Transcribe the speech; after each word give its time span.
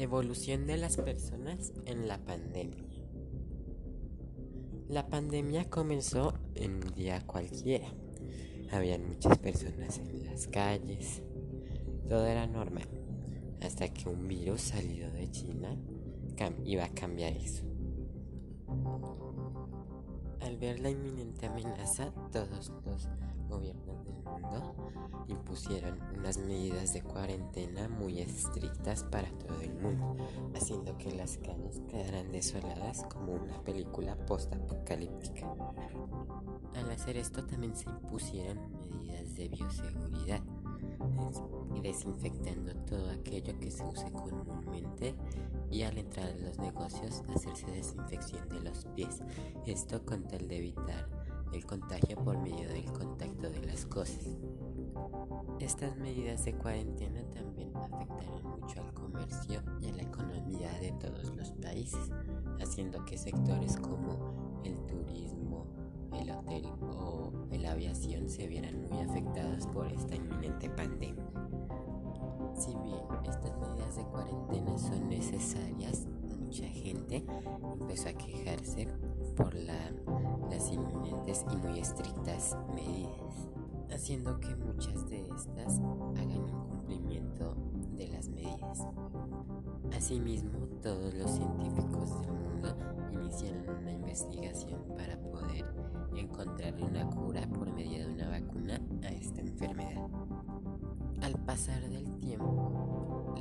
Evolución 0.00 0.66
de 0.66 0.76
las 0.76 0.96
personas 0.96 1.72
en 1.86 2.08
la 2.08 2.18
pandemia. 2.18 2.82
La 4.88 5.06
pandemia 5.06 5.70
comenzó 5.70 6.34
en 6.56 6.74
un 6.74 6.94
día 6.94 7.24
cualquiera. 7.24 7.86
Habían 8.72 9.06
muchas 9.06 9.38
personas 9.38 9.98
en 9.98 10.26
las 10.26 10.48
calles. 10.48 11.22
Todo 12.08 12.26
era 12.26 12.48
normal. 12.48 12.88
Hasta 13.62 13.88
que 13.88 14.08
un 14.08 14.26
virus 14.26 14.62
salido 14.62 15.10
de 15.12 15.30
China 15.30 15.76
iba 16.64 16.84
a 16.84 16.92
cambiar 16.92 17.32
eso. 17.36 17.64
Al 20.44 20.58
ver 20.58 20.78
la 20.80 20.90
inminente 20.90 21.46
amenaza, 21.46 22.12
todos 22.30 22.70
los 22.84 23.08
gobiernos 23.48 24.04
del 24.04 24.22
mundo 24.22 24.74
impusieron 25.28 25.98
unas 26.18 26.36
medidas 26.36 26.92
de 26.92 27.02
cuarentena 27.02 27.88
muy 27.88 28.20
estrictas 28.20 29.04
para 29.04 29.30
todo 29.38 29.60
el 29.62 29.74
mundo, 29.74 30.16
haciendo 30.54 30.98
que 30.98 31.12
las 31.12 31.38
calles 31.38 31.80
quedaran 31.88 32.30
desoladas 32.30 33.04
como 33.04 33.32
una 33.32 33.62
película 33.64 34.16
post-apocalíptica. 34.26 35.50
Al 36.74 36.90
hacer 36.90 37.16
esto 37.16 37.44
también 37.46 37.74
se 37.74 37.88
impusieron 37.88 38.58
medidas 38.90 39.34
de 39.36 39.48
bioseguridad, 39.48 40.42
desinfectando 41.82 42.74
todo 42.86 43.10
aquello 43.10 43.58
que 43.58 43.70
se 43.70 43.84
use 43.84 44.10
comúnmente 44.10 45.14
y 45.70 45.82
al 45.82 45.98
entrar 45.98 46.28
a 46.28 46.36
los 46.36 46.58
negocios 46.58 47.22
hacerse 47.34 47.66
desinfección 47.66 48.48
de 48.48 48.60
los 48.60 48.86
pies, 48.96 49.20
esto 49.66 50.04
con 50.04 50.26
tal 50.26 50.48
de 50.48 50.58
evitar 50.58 51.08
el 51.52 51.64
contagio 51.66 52.16
por 52.16 52.38
medio 52.38 52.68
del 52.68 52.90
contacto 52.92 53.50
de 53.50 53.64
las 53.66 53.86
cosas. 53.86 54.36
Estas 55.60 55.96
medidas 55.98 56.44
de 56.44 56.54
cuarentena 56.54 57.22
también 57.32 57.76
afectaron 57.76 58.60
mucho 58.60 58.80
al 58.80 58.92
comercio 58.92 59.62
y 59.80 59.88
a 59.88 59.92
la 59.92 60.02
economía 60.02 60.72
de 60.80 60.92
todos 60.92 61.34
los 61.36 61.52
países, 61.52 62.10
haciendo 62.60 63.04
que 63.04 63.16
sectores 63.16 63.76
como 63.76 64.62
el 64.64 64.76
turismo, 64.86 65.66
el 66.12 66.30
hotel 66.30 66.64
aviación 68.04 68.28
se 68.28 68.46
vieran 68.46 68.86
muy 68.88 69.00
afectados 69.00 69.66
por 69.68 69.90
esta 69.90 70.14
inminente 70.14 70.68
pandemia. 70.70 71.24
Si 72.54 72.70
bien 72.70 73.04
estas 73.24 73.56
medidas 73.58 73.96
de 73.96 74.04
cuarentena 74.04 74.78
son 74.78 75.08
necesarias, 75.08 76.06
mucha 76.38 76.66
gente 76.66 77.24
empezó 77.80 78.08
a 78.10 78.12
quejarse 78.12 78.88
por 79.36 79.54
las 79.54 80.70
inminentes 80.70 81.44
y 81.50 81.56
muy 81.56 81.78
estrictas 81.80 82.56
medidas, 82.74 83.48
haciendo 83.92 84.38
que 84.38 84.54
muchas 84.54 85.08
de 85.08 85.26
estas 85.34 85.80
hagan 86.16 86.30
incumplimiento 86.30 87.56
de 87.96 88.08
las 88.08 88.28
medidas. 88.28 88.86
Asimismo, 89.96 90.68
todos 90.82 91.14
los 91.14 91.30
científicos 91.30 92.20
del 92.20 92.32
mundo 92.32 92.76
iniciaron 93.12 93.78
una 93.80 93.92
investigación 93.92 94.80
para 94.96 95.18
poder 95.18 95.64
Al 101.22 101.38
pasar 101.46 101.88
del 101.88 102.18
tiempo, 102.18 103.34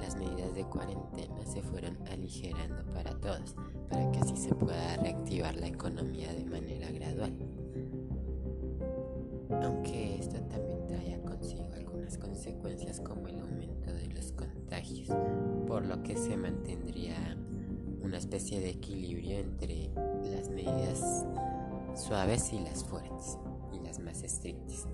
las 0.00 0.16
medidas 0.16 0.54
de 0.54 0.64
cuarentena 0.64 1.44
se 1.44 1.62
fueron 1.62 1.96
aligerando 2.08 2.84
para 2.92 3.18
todos, 3.18 3.56
para 3.88 4.10
que 4.10 4.20
así 4.20 4.36
se 4.36 4.54
pueda 4.54 4.96
reactivar 4.96 5.56
la 5.56 5.66
economía 5.66 6.32
de 6.32 6.44
manera 6.44 6.90
gradual. 6.90 7.36
Aunque 9.62 10.18
esto 10.18 10.40
también 10.42 10.86
trae 10.86 11.20
consigo 11.22 11.68
algunas 11.74 12.18
consecuencias 12.18 13.00
como 13.00 13.26
el 13.26 13.40
aumento 13.40 13.92
de 13.92 14.06
los 14.08 14.32
contagios, 14.32 15.08
por 15.66 15.84
lo 15.84 16.02
que 16.02 16.16
se 16.16 16.36
mantendría 16.36 17.36
una 18.02 18.18
especie 18.18 18.60
de 18.60 18.70
equilibrio 18.70 19.38
entre 19.38 19.90
las 20.30 20.48
medidas 20.50 21.26
suaves 21.94 22.52
y 22.52 22.60
las 22.60 22.84
fuertes 22.84 23.38
y 23.72 23.80
las 23.80 23.98
más 23.98 24.22
estrictas. 24.22 24.86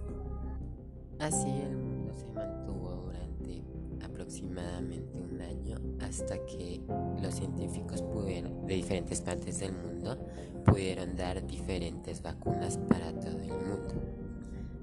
Así 1.19 1.48
el 1.48 1.76
mundo 1.76 2.14
se 2.14 2.26
mantuvo 2.28 2.91
durante 3.06 3.62
aproximadamente 4.04 5.19
un 5.19 5.41
año 5.41 5.78
hasta 6.00 6.38
que 6.47 6.80
los 7.22 7.34
científicos 7.34 8.02
pudieron, 8.02 8.66
de 8.66 8.75
diferentes 8.75 9.20
partes 9.20 9.60
del 9.60 9.72
mundo 9.72 10.19
pudieron 10.64 11.16
dar 11.16 11.47
diferentes 11.47 12.22
vacunas 12.22 12.78
para 12.88 13.12
todo 13.12 13.41
el 13.41 13.48
mundo. 13.48 13.94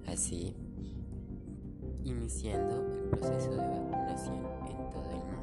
Así, 0.08 0.56
iniciando 2.04 2.82
el 2.82 3.10
proceso 3.10 3.52
de 3.52 3.58
vacunación 3.58 4.38
en 4.68 4.90
todo 4.90 5.12
el 5.12 5.18
mundo. 5.18 5.41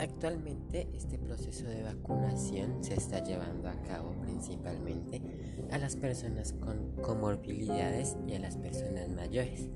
Actualmente 0.00 0.88
este 0.94 1.18
proceso 1.18 1.68
de 1.68 1.82
vacunación 1.82 2.82
se 2.82 2.94
está 2.94 3.22
llevando 3.22 3.68
a 3.68 3.74
cabo 3.82 4.12
principalmente 4.22 5.20
a 5.70 5.76
las 5.76 5.94
personas 5.94 6.54
con 6.54 6.92
comorbilidades 7.02 8.16
y 8.26 8.32
a 8.32 8.38
las 8.38 8.56
personas 8.56 9.10
mayores, 9.10 9.68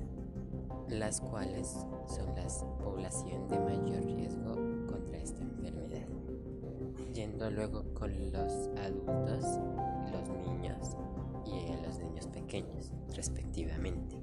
las 0.89 1.21
cuales 1.21 1.69
son 2.07 2.35
la 2.37 2.49
población 2.79 3.49
de 3.49 3.59
mayor 3.59 4.03
riesgo 4.03 4.55
contra 4.87 5.19
esta 5.19 5.43
enfermedad. 5.43 6.09
Yendo 7.13 7.51
luego 7.51 7.85
con 7.93 8.11
los 8.33 8.71
adultos, 8.79 9.45
los 10.11 10.29
niños 10.39 10.97
y 11.45 11.87
los 11.87 11.99
niños 11.99 12.29
pequeños, 12.29 12.93
respectivamente. 13.15 14.17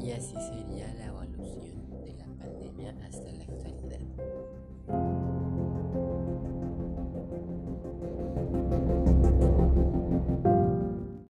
Y 0.00 0.12
así 0.12 0.34
sería 0.34 0.94
la 0.94 1.06
evolución 1.08 1.90
de 1.90 2.14
la 2.14 2.26
pandemia 2.38 2.96
hasta 3.06 3.30
la 3.32 3.44
actualidad. 3.44 3.98
thank 4.88 5.00
you 5.02 5.27